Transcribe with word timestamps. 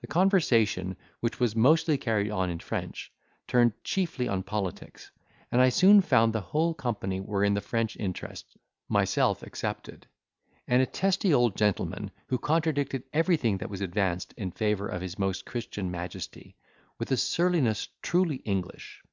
The 0.00 0.08
conversation, 0.08 0.96
which 1.20 1.38
was 1.38 1.54
mostly 1.54 1.96
carried 1.96 2.32
on 2.32 2.50
in 2.50 2.58
French, 2.58 3.12
turned 3.46 3.72
chiefly 3.84 4.26
on 4.26 4.42
politics; 4.42 5.12
and 5.52 5.60
I 5.60 5.68
soon 5.68 6.00
found 6.00 6.32
the 6.32 6.40
whole 6.40 6.74
company 6.74 7.20
were 7.20 7.44
in 7.44 7.54
the 7.54 7.60
French 7.60 7.96
interest, 7.96 8.56
myself 8.88 9.44
excepted, 9.44 10.08
and 10.66 10.82
a 10.82 10.86
testy 10.86 11.32
old 11.32 11.56
gentleman, 11.56 12.10
who 12.26 12.36
contradicted 12.36 13.04
everything 13.12 13.58
that 13.58 13.70
was 13.70 13.80
advanced 13.80 14.34
in 14.36 14.50
favour 14.50 14.88
of 14.88 15.02
his 15.02 15.20
Most 15.20 15.46
Christian 15.46 15.88
Majesty, 15.88 16.56
with 16.98 17.12
a 17.12 17.16
surliness 17.16 17.86
truly 18.02 18.38
English. 18.44 19.04